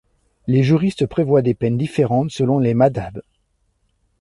Les 0.47 0.63
juristes 0.63 1.05
prévoient 1.05 1.43
des 1.43 1.53
peines 1.53 1.77
différentes 1.77 2.31
selon 2.31 2.57
les 2.57 2.73
madhhabs. 2.73 3.21